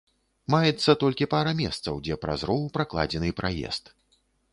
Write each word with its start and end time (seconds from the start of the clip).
Маецца 0.53 0.95
толькі 1.03 1.27
пара 1.33 1.51
месцаў, 1.59 1.99
дзе 2.07 2.17
праз 2.23 2.45
роў 2.51 2.65
пракладзены 2.79 3.29
праезд. 3.41 3.93